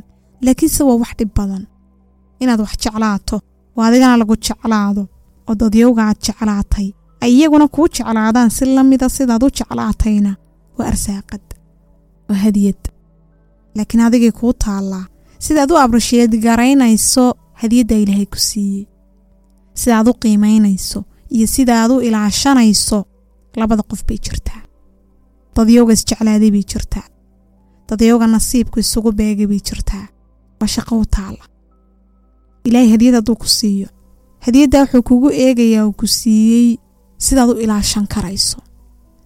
laakiinse 0.45 0.81
waa 0.89 0.97
wax 1.03 1.11
dhib 1.19 1.31
badan 1.39 1.63
inaad 2.39 2.59
wax 2.65 2.73
jeclaato 2.83 3.35
oo 3.77 3.83
adigana 3.87 4.17
lagu 4.21 4.35
jeclaado 4.45 5.03
oo 5.47 5.55
dadyowga 5.61 6.01
aad 6.07 6.19
jeclaatay. 6.25 6.87
Ay 7.21 7.31
iyaguna 7.37 7.67
kuu 7.67 7.87
jeclaadaan 7.95 8.49
si 8.55 8.65
lamida 8.65 9.09
sidaad 9.09 9.43
u 9.43 9.49
jeclaatayna. 9.57 10.31
Waa 10.77 10.87
arsaaqad 10.91 11.45
waa 12.29 12.37
hadiyad. 12.45 12.81
Laakiin 13.75 14.01
adigay 14.07 14.31
kuu 14.39 14.53
taallaa. 14.53 15.05
Sidaad 15.45 15.71
u 15.71 15.77
abrisheed 15.77 16.31
garaynayso 16.45 17.25
hadiyadda 17.61 17.95
ilaahay 18.03 18.25
ku 18.33 18.37
siiyey. 18.47 18.85
Sidaad 19.81 20.07
u 20.11 20.13
qiimaynayso 20.21 20.99
iyo 21.35 21.47
sidaad 21.55 21.91
u 21.91 21.99
ilaashanayso 22.07 22.99
labada 23.59 23.83
qof 23.89 24.01
bay 24.07 24.17
jirtaa. 24.25 24.61
Dadyowga 25.55 25.93
isjeclaaday 25.93 26.51
bay 26.55 26.63
jirtaa. 26.71 27.07
Dadyowga 27.89 28.27
nasiibku 28.27 28.79
isugu 28.79 29.11
beegay 29.19 29.47
bay 29.51 29.59
jirtaa. 29.67 30.07
Waa 30.59 30.67
shaqo 30.75 30.93
u 31.03 31.05
taalla 31.15 31.45
ilaahay 32.63 32.89
hadiyad 32.91 33.15
hadduu 33.15 33.35
ku 33.35 33.47
siiyo 33.47 33.87
hadiyaddaa 34.45 34.81
wuxuu 34.83 35.03
kugu 35.03 35.29
eegayaa 35.31 35.85
uu 35.87 35.93
ku 35.93 36.07
siiyey 36.07 36.77
sidaad 37.17 37.49
u 37.49 37.59
ilaashan 37.63 38.07
karayso 38.07 38.57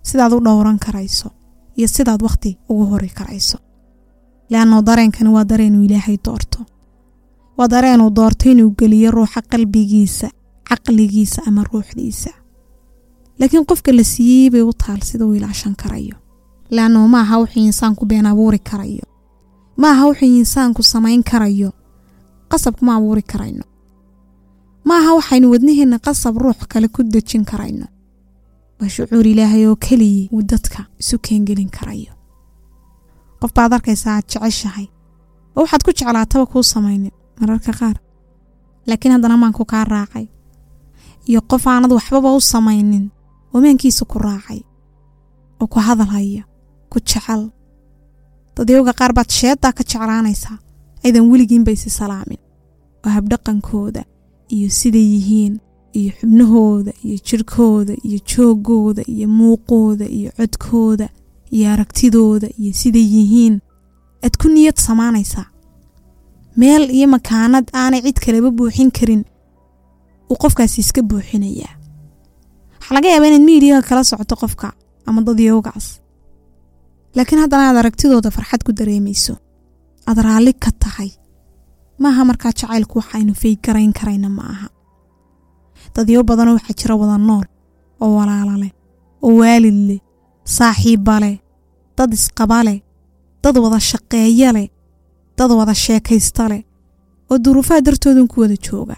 sidaad 0.02 0.34
u 0.34 0.40
dhowran 0.46 0.80
karayso 0.80 1.30
iyo 1.78 1.88
sidaad 1.88 2.22
wakhti 2.24 2.58
ugu 2.70 2.86
hori 2.86 3.10
karayso. 3.10 3.58
Leannao 4.50 4.82
dareenkani 4.82 5.30
waa 5.30 5.44
dareenuu 5.46 5.84
ilaahay 5.84 6.18
doorto. 6.26 6.60
Waa 7.58 7.68
dareenuu 7.68 8.10
doorto 8.16 8.50
inuu 8.52 8.72
geliyo 8.80 9.12
ruuxa 9.12 9.42
qalbigiisa 9.42 10.28
caqligiisa 10.70 11.42
ama 11.48 11.64
ruuxdiisa. 11.64 12.30
Laakiin 13.40 13.66
qofka 13.66 13.92
la 13.96 14.04
siiyey 14.04 14.50
bay 14.50 14.62
u 14.62 14.74
taal 14.74 15.02
sida 15.02 15.26
uu 15.26 15.34
ilaashan 15.36 15.76
karayo. 15.76 16.16
Leannao 16.70 17.08
ma 17.08 17.20
aha 17.22 17.38
wuxuu 17.40 17.64
insaanku 17.66 18.06
been 18.06 18.26
abuuri 18.26 18.60
karayo. 18.60 19.06
Ma 19.78 19.90
aha 19.92 20.06
wuxuu 20.08 20.26
insaanku 20.42 20.84
samayn 20.84 21.24
karayo 21.24 21.72
qasab 22.54 22.76
kuma 22.80 22.96
abuuri 22.98 23.24
karayno. 23.32 23.64
Ma 24.88 24.96
waxaynu 25.18 25.48
wadnaheenna 25.54 25.98
qasab 26.06 26.38
ruux 26.44 26.60
kale 26.72 26.88
ku 26.96 27.02
dejin 27.04 27.44
karayno. 27.52 27.88
Waa 28.80 28.90
shucuur 28.94 29.26
ilaahay 29.28 29.66
oo 29.68 29.76
keliya 29.86 30.30
uu 30.34 30.42
dadka 30.52 30.86
isu 31.02 31.18
keengelin 31.26 31.70
karayo. 31.78 32.14
Qof 33.42 33.52
baad 33.58 33.74
arkaysaa 33.74 34.16
aad 34.18 34.26
jeceshahay 34.32 34.88
oo 35.56 35.62
waxaad 35.64 35.84
ku 35.86 35.92
jeclaataba 35.98 36.46
kuu 36.52 36.64
samaynin 36.64 37.12
mararka 37.40 37.72
qaar. 37.80 37.98
Laakiin 38.88 39.14
haddana 39.16 39.38
maanku 39.38 39.66
kaa 39.66 39.84
raacay. 39.94 40.28
Iyo 41.30 41.42
qof 41.42 41.64
aanad 41.68 41.92
waxbaba 41.98 42.30
u 42.38 42.42
samaynin 42.42 43.06
oo 43.54 43.60
maankiisa 43.64 44.06
ku 44.06 44.20
raacay 44.20 44.62
oo 45.62 45.68
ku 45.68 45.80
hadalhaya 45.80 46.44
ku 46.92 47.00
jecel. 47.00 47.50
Dadyowga 48.56 48.94
qaar 49.00 49.12
baad 49.18 49.30
sheeddaa 49.32 49.72
ka 49.78 49.84
jeclaanaysaa 49.90 50.58
aydan 51.06 51.26
weligiinba 51.32 51.72
isi 51.72 51.90
salaamin 51.90 52.40
oo 53.06 53.12
habdhaqankooda 53.16 54.02
iyo 54.56 54.70
siday 54.80 55.06
yihiin 55.14 55.54
iyo 56.00 56.12
xubnahooda 56.20 56.92
iyo 57.06 57.18
jirhkooda 57.28 57.94
iyo 58.08 58.20
joogooda 58.32 59.02
iyo 59.14 59.28
muuqooda 59.38 60.06
iyo 60.18 60.30
codkooda 60.38 61.08
iyo 61.56 61.66
aragtidooda 61.74 62.48
iyo 62.62 62.74
siday 62.82 63.06
yihiin. 63.16 63.56
Aad 64.26 64.36
ku 64.42 64.48
niyad 64.48 64.78
samaanaysaa. 64.88 65.46
Meel 66.58 66.84
iyo 66.98 67.08
makaanad 67.08 67.66
aanay 67.74 68.02
cid 68.06 68.18
kaleba 68.26 68.50
buuxin 68.58 68.92
karin 68.98 69.24
uu 70.30 70.38
qofkaasi 70.44 70.82
iska 70.82 71.02
buuxinayaa. 71.10 71.74
Waxaa 72.80 72.94
laga 72.96 73.08
yaabaa 73.10 73.28
inaad 73.30 73.46
miidiyaha 73.50 73.82
kala 73.90 74.04
socoto 74.04 74.36
qofka 74.42 74.68
ama 75.06 75.22
dadyowgaas 75.28 75.88
laakiin 77.16 77.42
haddana 77.42 77.64
aad 77.70 77.78
aragtidooda 77.82 78.30
farxad 78.32 78.62
ku 78.66 78.72
dareemayso. 78.78 79.34
Aad 80.08 80.18
raalli 80.26 80.54
ka 80.64 80.72
tahay 80.84 81.10
maaha 82.00 82.26
markaa 82.30 82.52
jacaylku 82.60 82.96
waxaynu 83.00 83.34
faygarayn 83.42 83.94
karayna 83.94 84.30
ma 84.30 84.44
aha. 84.54 84.68
Dadyo 85.96 86.24
badanoo 86.24 86.56
waxaa 86.58 86.76
jira 86.80 86.96
wada 87.02 87.18
nool 87.18 87.46
oo 88.02 88.12
walaalo 88.18 88.56
leh 88.64 88.72
oo 89.26 89.34
waalid 89.42 89.78
leh 89.90 90.00
saaxiibba 90.58 91.16
leh 91.24 91.36
dad 91.98 92.14
isqaba 92.14 92.60
leh 92.68 92.80
dad 93.44 93.56
wada 93.64 93.80
shaqeeya 93.80 94.50
leh 94.58 94.68
dad 95.38 95.52
wada 95.60 95.74
sheekaysta 95.74 96.44
leh 96.52 96.62
oo 97.30 97.38
duruufaha 97.44 97.82
dartoodan 97.82 98.28
ku 98.28 98.42
wada 98.42 98.56
jooga. 98.66 98.98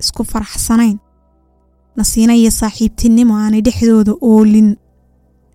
Isku 0.00 0.22
faraxsanayn 0.24 0.98
nasiina 1.96 2.34
iyo 2.40 2.50
saaxiibtinimo 2.50 3.34
aanay 3.36 3.60
dhexdooda 3.66 4.12
oolin. 4.22 4.76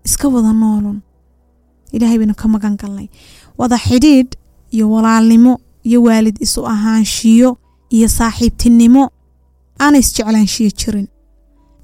Iska 0.06 0.28
wada 0.30 0.52
noolun. 0.54 1.00
Ilaahay 1.96 2.18
baynu 2.22 2.36
ka 2.36 2.48
magan 2.48 2.76
galnay 2.82 3.08
wada 3.60 3.78
xidhiidh 3.78 4.32
iyo 4.76 4.86
walaalnimo 4.94 5.54
iyo 5.88 6.00
waalid 6.06 6.38
isu 6.46 6.60
ahaanshiyo 6.74 7.50
iyo 7.96 8.08
saaxiibtinimo 8.18 9.04
aanay 9.84 10.00
isjeclaanshiyo 10.06 10.70
jirin. 10.80 11.08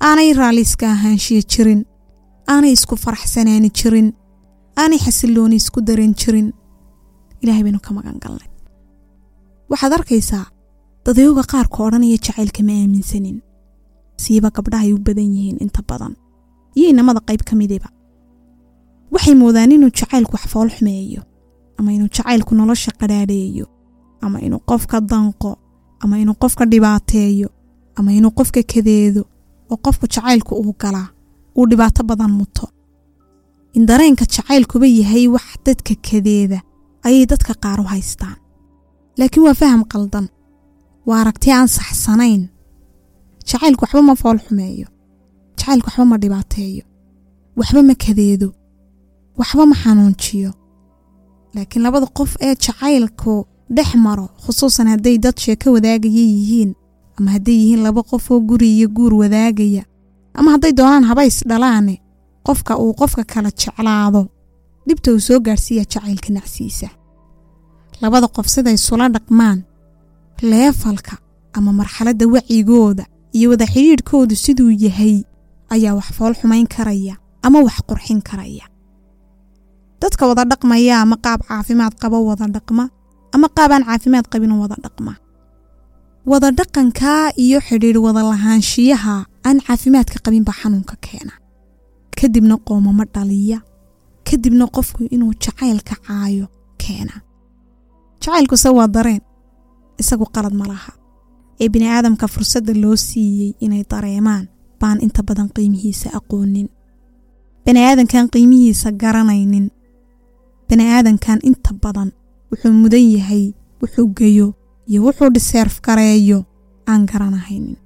Aanay 0.07 0.29
raalli 0.39 0.61
iska 0.67 0.85
ahaanshiyo 0.95 1.41
jirin. 1.51 1.81
Aanay 2.51 2.71
isku 2.77 2.95
faraxsanaani 3.03 3.69
jirin. 3.79 4.07
Aanay 4.81 4.99
xasillooni 5.05 5.55
isku 5.61 5.79
daran 5.87 6.13
jirin. 6.21 6.47
Ilaahay 7.41 7.63
baynu 7.65 7.79
ka 7.85 7.91
magan 7.97 8.17
galnay. 8.23 8.49
Waxaad 9.71 9.93
arkaysaa 9.97 10.45
dadayowga 11.05 11.43
qaarka 11.51 11.77
odhanaya 11.87 12.17
jacaylka 12.25 12.61
ma 12.67 12.73
aaminsanin. 12.81 13.37
Siiba 14.23 14.49
gabdhahay 14.55 14.91
u 14.93 14.97
badan 15.07 15.29
yihiin 15.35 15.57
inta 15.65 15.81
badan. 15.89 16.13
Iyo 16.77 16.87
inamada 16.93 17.19
qayb 17.27 17.41
ka 17.49 17.55
midiba 17.55 17.89
waxay 19.13 19.35
moodaan 19.41 19.71
inuu 19.75 19.89
jacaylku 19.99 20.33
wax 20.35 20.45
fool 20.51 20.69
xumeeyo 20.75 21.21
ama 21.77 21.89
inuu 21.95 22.07
jacaylku 22.15 22.55
nolosha 22.55 22.91
qadhaadheeyo 22.99 23.65
ama 24.21 24.38
inuu 24.41 24.59
qofka 24.69 24.97
danqo 25.01 25.51
ama 25.99 26.15
inuu 26.19 26.35
qofka 26.43 26.65
dhibaateeyo 26.71 27.49
ama 27.95 28.11
inuu 28.17 28.31
qofka 28.31 28.61
kadeedo 28.73 29.21
oo 29.71 29.77
qofku 29.85 30.05
jacaylku 30.13 30.55
uu 30.55 30.73
galaa 30.81 31.07
uu 31.57 31.65
dhibaato 31.69 32.03
badan 32.03 32.31
muto. 32.31 32.67
In 33.73 33.85
dareenka 33.85 34.25
jacaylkuba 34.25 34.88
yahay 34.88 35.27
wax 35.27 35.47
dadka 35.65 35.93
kadeeda 36.07 36.59
ayay 37.03 37.25
dadka 37.25 37.53
qaar 37.63 37.79
u 37.81 37.83
haystaan. 37.83 38.35
Laakiin 39.17 39.43
waa 39.45 39.53
faham 39.53 39.83
qaldan. 39.93 40.27
Waa 41.05 41.21
aragti 41.21 41.51
aan 41.51 41.67
saxsanayn. 41.67 42.49
Jacaylku 43.49 43.81
waxba 43.83 44.01
ma 44.01 44.15
fool 44.15 44.38
xumeeyo. 44.45 44.88
Jacaylku 45.57 45.88
waxba 45.88 46.05
ma 46.05 46.17
dhibaateeyo. 46.17 46.83
Waxba 47.57 47.81
ma 47.83 47.95
kadeedo. 47.95 48.47
Waxba 49.38 49.65
ma 49.65 49.75
xanuunjiyo. 49.75 50.51
Laakiin 51.55 51.83
labada 51.83 52.07
qof 52.17 52.31
ee 52.41 52.55
jacaylku 52.55 53.45
dhex 53.75 53.89
maro 53.95 54.27
khusuusan 54.43 54.88
hadday 54.93 55.17
dad 55.17 55.38
sheeko 55.43 55.71
wadaagaya 55.75 56.23
yihiin 56.33 56.71
ama 57.17 57.31
hadday 57.35 57.55
yihiin 57.61 57.81
laba 57.85 58.01
qof 58.03 58.31
oo 58.31 58.39
guri 58.49 58.69
iyo 58.77 58.88
guur 58.89 59.13
wadaagaya 59.21 59.83
ama 60.33 60.51
hadday 60.51 60.71
doonaan 60.79 61.03
habays 61.09 61.38
dhalaane 61.49 61.95
qofka 62.47 62.77
uu 62.77 62.93
qofka 62.93 63.23
kala 63.23 63.49
jeclaado 63.51 64.21
dhibta 64.88 65.11
uu 65.13 65.19
soo 65.19 65.39
gaadhsiiya 65.39 65.83
jacaylka 65.91 66.29
nacsiisa 66.33 66.89
labada 68.01 68.27
qof 68.27 68.47
siday 68.47 68.77
sula 68.77 69.09
dhaqmaan 69.15 69.59
leefalka 70.41 71.17
ama 71.53 71.71
marxaladda 71.73 72.25
wacigooda 72.27 73.05
iyo 73.38 73.49
wada 73.49 73.65
xidhiidhkoodu 73.73 74.35
siduu 74.35 74.71
yahay 74.85 75.23
ayaa 75.69 75.93
wax 75.97 76.07
fool 76.17 76.33
xumayn 76.39 76.67
karaya 76.67 77.15
ama 77.41 77.59
wax 77.61 77.77
qurxin 77.89 78.21
karaya. 78.21 78.65
Dadka 80.01 80.27
wada 80.27 80.43
dhaqmaya 80.51 81.01
ama 81.01 81.15
qaab 81.25 81.41
caafimaad 81.47 81.93
qabo 82.01 82.25
wada 82.25 82.47
dhaqma 82.55 82.89
ama 83.36 83.48
qaab 83.57 83.71
aan 83.71 83.83
caafimaad 83.89 84.25
qabin 84.31 84.51
wada 84.62 84.75
dhaqma. 84.83 85.13
Wada 86.29 86.50
dhaqankaa 86.59 87.31
iyo 87.43 87.59
xidhiidh 87.67 88.00
wada 88.05 88.21
lahaanshiyaha 88.31 89.15
aan 89.48 89.57
caafimaadka 89.67 90.17
qabin 90.25 90.43
baa 90.48 90.57
xanuunka 90.62 90.95
keena. 91.05 91.33
Kadibna 92.17 92.55
qoomamo 92.67 93.03
dhaliya. 93.15 93.59
Kadibna 94.27 94.65
qofku 94.75 95.01
inuu 95.15 95.33
jacaylka 95.43 95.95
caayo 96.07 96.45
keena. 96.81 97.15
Jacaylkuse 98.21 98.69
waa 98.77 98.88
dareen. 98.95 99.21
Isagu 100.01 100.25
qalad 100.36 100.53
ma 100.59 100.65
laha. 100.71 100.91
Ee 101.62 101.67
bini'aadamka 101.74 102.25
fursadda 102.33 102.74
loo 102.83 102.95
siiyey 102.95 103.51
inay 103.65 103.83
dareemaan 103.91 104.45
baan 104.81 104.98
inta 105.05 105.21
badan 105.27 105.50
qiimihiisa 105.55 106.07
aqoonin. 106.17 106.67
Bani'aadankan 107.65 108.25
qiimihiisa 108.33 108.91
garanaynin. 109.01 109.65
Bani'aadankan 110.69 111.39
inta 111.50 111.71
badan 111.83 112.09
wuxuu 112.51 112.73
mudan 112.81 113.05
yahay 113.15 113.53
wuxuu 113.81 114.07
geyo 114.17 114.47
iyo 114.87 114.99
wuxuu 115.05 115.29
dhiseerf 115.35 115.81
gareeyo 115.81 116.45
aan 116.87 117.05
garanahaynin. 117.05 117.77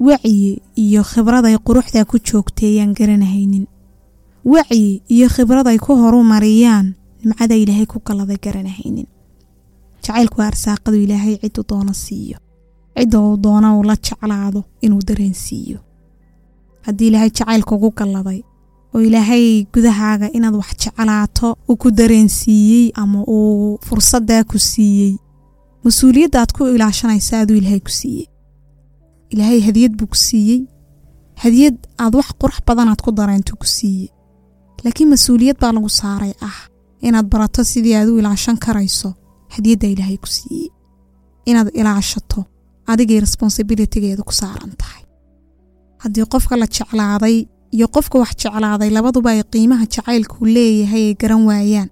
Wacyi 0.00 0.62
iyo 0.76 1.02
khibraday 1.04 1.56
quruxdaa 1.66 2.04
ku 2.04 2.16
joogteeyaan 2.18 2.94
garanahaynin. 2.98 3.66
Wacyi 4.44 5.02
iyo 5.14 5.28
khibraday 5.28 5.78
ku 5.78 5.92
horumariyaan 6.02 6.94
nimcada 7.24 7.54
ilaahay 7.54 7.86
ku 7.86 7.98
galladay 8.06 8.38
garanahaynin. 8.44 9.06
Jacaylku 10.02 10.40
arsaaqadu 10.42 10.96
ilaahay 10.96 11.36
cidduu 11.42 11.64
doono 11.68 11.92
siiyo. 11.92 12.38
Cidda 12.96 13.18
uu 13.20 13.36
doono 13.36 13.78
uu 13.78 13.82
la 13.84 13.96
jeclaado 13.96 14.64
inuu 14.82 15.02
dareensiiyo 15.08 15.78
haddii 16.86 17.08
ilaahay 17.08 17.30
jacaylka 17.30 17.74
ugu 17.74 17.90
galladay 17.98 18.40
oo 18.94 19.00
ilaahay 19.08 19.46
gudahaaga 19.74 20.26
inaad 20.36 20.54
wax 20.60 20.70
jeclaato 20.82 21.48
uu 21.68 21.76
ku 21.82 21.88
dareensiiyey 21.98 22.86
ama 23.02 23.20
uu 23.34 23.78
fursaddaa 23.86 24.42
ku 24.50 24.58
siiyey. 24.70 25.14
Mas'uuliyadda 25.84 26.36
aad 26.40 26.52
ku 26.56 26.62
ilaashanaysa 26.74 27.40
aduu 27.42 27.56
ilaahay 27.60 27.80
ku 27.86 27.92
siiyey. 28.00 28.26
Ilaahay 29.32 29.60
hadiyad 29.68 29.92
buu 29.98 30.06
ku 30.12 30.16
siiyey. 30.26 30.60
Hadiyad 31.42 31.76
aad 32.02 32.14
wax 32.18 32.28
qurux 32.40 32.58
badanaad 32.68 33.00
ku 33.04 33.10
dareento 33.18 33.52
ku 33.60 33.66
siiyey. 33.76 34.08
Laakiin 34.84 35.08
mas'uuliyad 35.14 35.56
baa 35.62 35.72
lagu 35.76 35.88
saaray 36.00 36.32
ah 36.48 36.58
inaad 37.06 37.26
barato 37.32 37.64
sidii 37.72 37.94
aad 37.96 38.08
u 38.12 38.18
ilaashan 38.20 38.56
karayso. 38.64 39.10
Hadiyadda 39.54 39.86
ilaahay 39.94 40.16
ku 40.24 40.28
siiyey. 40.36 40.68
Inaad 41.50 41.68
ilaashato 41.80 42.40
adigay 42.90 43.20
responsibilitigeeda 43.26 44.22
ku 44.28 44.32
saaran 44.40 44.72
tahay. 44.80 45.02
Haddii 46.02 46.26
qofka 46.32 46.54
la 46.60 46.66
jeclaaday 46.76 47.36
iyo 47.70 47.86
qofka 47.88 48.18
wax 48.18 48.30
jeclaaday 48.42 48.90
labaduba 48.90 49.30
ay 49.30 49.42
qiimaha 49.52 49.86
jacaylku 49.86 50.46
leeyahay 50.46 51.04
ay 51.08 51.14
garan 51.14 51.42
waayaan. 51.48 51.88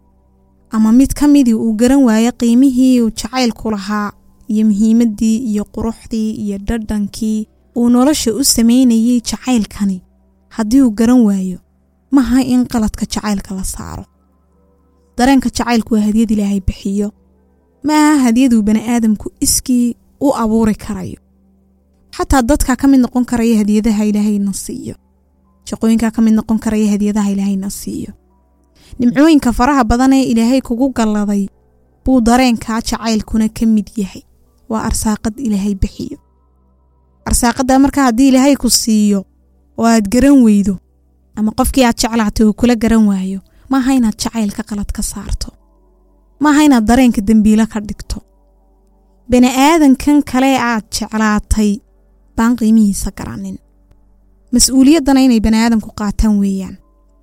Ama 0.70 0.92
mid 0.92 1.12
ka 1.14 1.26
midii 1.28 1.54
uu 1.54 1.72
garan 1.80 2.02
waayo 2.08 2.32
qiimihii 2.32 3.00
uu 3.02 3.10
jacaylku 3.10 3.70
lahaa 3.70 4.12
iyo 4.48 4.66
muhiimaddii 4.66 5.36
iyo 5.50 5.64
quruxdii 5.64 6.30
iyo 6.44 6.58
dhadhankii 6.58 7.46
uu 7.76 7.88
nolosha 7.88 8.34
u 8.34 8.44
samaynayey 8.44 9.20
jacaylkani. 9.20 10.02
Haddii 10.48 10.82
uu 10.82 10.90
garan 10.90 11.20
waayo 11.20 11.58
maha 12.10 12.42
in 12.42 12.66
qaladka 12.66 13.06
jacaylka 13.06 13.54
la 13.54 13.64
saaro. 13.64 14.04
Dareenka 15.16 15.48
jacaylku 15.50 15.94
waa 15.94 16.00
hadiyad 16.00 16.30
ilaahay 16.30 16.60
bixiyo. 16.60 17.12
Ma 17.82 17.94
aha 17.94 18.18
hadiyaduu 18.24 18.62
bani'aadamku 18.62 19.30
iskii 19.40 19.94
u 20.20 20.32
abuuri 20.34 20.74
karayo. 20.74 21.18
Xataa 22.16 22.42
dadkaa 22.42 22.76
ka 22.76 22.88
mid 22.88 23.00
noqon 23.00 23.24
karaya 23.24 23.56
hadiyadaha 23.58 24.04
ilaahayna 24.04 24.52
siiyo 24.52 24.94
shaqooyinkaa 25.68 26.10
ka 26.16 26.20
mid 26.24 26.34
noqon 26.38 26.58
karaya 26.64 26.86
hadiyadaha 26.94 27.30
ilaahayna 27.34 27.70
siiyo. 27.80 28.12
Nimcooyinka 28.98 29.52
faraha 29.58 29.84
badan 29.90 30.12
ee 30.12 30.22
ilaahay 30.32 30.60
kugu 30.68 30.86
galladay 30.98 31.44
buu 32.04 32.20
dareenkaa 32.28 32.80
jacaylkuna 32.88 33.48
ka 33.48 33.66
mid 33.66 33.88
yahay. 33.96 34.22
Waa 34.70 34.82
arsaaqad 34.88 35.34
ilaahay 35.46 35.74
bixiyo. 35.74 36.18
Arsaaqaddaa 37.28 37.78
markaa 37.84 38.04
haddii 38.08 38.28
ilaahay 38.28 38.56
ku 38.56 38.70
siiyo 38.70 39.20
oo 39.78 39.86
aad 39.86 40.06
garan 40.14 40.38
weydo 40.46 40.74
ama 41.36 41.50
qofkii 41.58 41.84
aad 41.84 41.96
jeclaatay 42.02 42.46
uu 42.46 42.52
kula 42.60 42.74
garan 42.82 43.04
waayo 43.10 43.40
maaha 43.70 43.92
inaad 43.98 44.16
jacaylka 44.22 44.62
qalad 44.62 44.90
ka 44.96 45.02
saarto. 45.02 45.48
Maaha 46.40 46.62
inaad 46.64 46.84
dareenka 46.88 47.20
dembiilo 47.28 47.66
ka 47.66 47.80
dhigto. 47.80 48.18
Bani'aadankan 49.30 50.22
kale 50.30 50.50
aad 50.70 50.84
jeclaatay 50.96 51.70
baan 52.36 52.56
qiimihiisa 52.56 53.10
garanin 53.18 53.58
mas'uuliyaddana 54.54 55.20
inay 55.26 55.40
bani'aadamku 55.46 55.90
qaataan 56.00 56.34
weeyaan. 56.42 56.76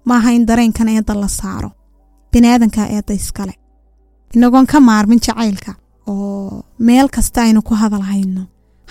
Maaha 0.10 0.30
in 0.38 0.46
dareenkan 0.50 0.88
eedda 0.94 1.14
la 1.22 1.28
saaro. 1.40 1.70
Bani'aadankaa 2.34 2.88
eedda 2.96 3.14
iskale. 3.20 3.54
Inagoon 4.36 4.66
ka 4.72 4.80
maarmin 4.80 5.20
jacaylka 5.26 5.72
oo 6.08 6.64
meel 6.88 7.08
kasta 7.16 7.42
aynu 7.46 7.62
ku 7.68 7.74
hadalhayno. 7.82 8.44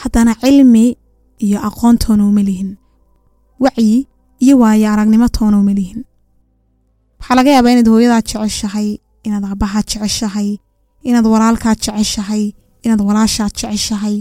Haddana 0.03 0.35
cilmi 0.42 0.97
iyo 1.44 1.59
aqoon 1.68 1.97
toona 1.99 2.25
uma 2.31 2.42
lihin. 2.49 2.70
Wacyi 3.62 4.07
iyo 4.44 4.55
waayo 4.59 4.87
aragnimo 4.92 5.29
toona 5.29 5.57
uma 5.62 5.75
lihin. 5.79 6.01
Waxaa 7.20 7.37
laga 7.37 7.51
yaabaa 7.55 7.70
inaad 7.75 7.88
hooyadaa 7.92 8.23
jeceshahay 8.29 8.88
inaad 9.27 9.44
aabbahaa 9.51 9.83
jeceshahay 9.90 10.49
inaad 11.09 11.27
walaalkaa 11.35 11.75
jeceshahay 11.85 12.44
inaad 12.85 13.01
walaashaa 13.09 13.49
jeceshahay 13.59 14.16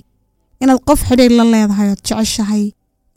inaad 0.61 0.79
qof 0.87 0.99
xidhiir 1.09 1.31
la 1.39 1.43
leedahay 1.53 1.87
ood 1.93 2.01
jeceshahay 2.07 2.63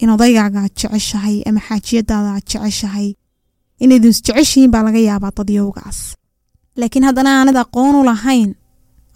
in 0.03 0.09
odaygaaga 0.15 0.59
aad 0.65 0.75
jeceshahay 0.81 1.37
ama 1.49 1.61
xaajiyadaada 1.69 2.31
aad 2.37 2.45
jeceshahay. 2.53 3.09
Inaydun 3.83 4.11
isjeceshihiin 4.15 4.71
baa 4.75 4.83
laga 4.87 5.01
yaabaa 5.09 5.33
dadyowgaas 5.39 5.99
laakiin 6.81 7.05
haddana 7.09 7.31
aanad 7.39 7.57
aqoon 7.65 7.95
u 8.01 8.05
lahayn 8.11 8.51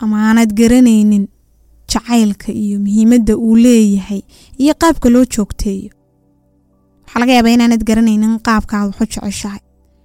ama 0.03 0.17
aanad 0.29 0.51
garanaynin 0.61 1.25
jacaylka 1.93 2.49
iyo 2.63 2.77
muhiimadda 2.85 3.35
uu 3.47 3.57
leeyahay 3.65 4.23
iyo 4.63 4.75
qaabka 4.83 5.09
loo 5.15 5.25
joogteeyo 5.35 5.91
waxaa 7.05 7.21
laga 7.23 7.33
yaabaa 7.37 7.55
inaanad 7.57 7.83
garanaynin 7.89 8.33
qaabkaad 8.49 8.87
waxu 9.01 9.05
jeceshahay. 9.15 9.61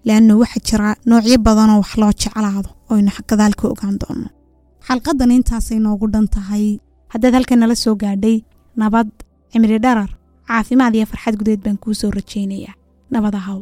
Leanna 0.08 0.34
waxaa 0.42 0.64
jira 0.68 0.90
noocyo 1.10 1.38
badanoo 1.48 1.80
wax 1.84 1.92
loo 2.02 2.12
jeclaado 2.22 2.70
oynu 2.94 3.12
gadaal 3.30 3.54
ka 3.60 3.66
ogaan 3.74 3.96
doono 4.02 4.30
xalqadan 4.88 5.32
intaasay 5.38 5.80
noogu 5.86 6.06
dhan 6.14 6.28
tahay. 6.36 6.66
Haddaad 7.12 7.34
halkan 7.38 7.60
nala 7.62 7.76
soo 7.84 7.96
gaadhay 8.02 8.38
nabad 8.80 9.10
cimri 9.52 9.78
dharar 9.86 10.10
caafimaad 10.48 10.94
iyo 10.96 11.06
farxad 11.12 11.36
gudeed 11.40 11.62
baan 11.66 11.78
kuu 11.84 11.94
soo 12.02 12.12
rajaynayaa 12.18 12.76
nabad 13.14 13.36
ahaw 13.42 13.60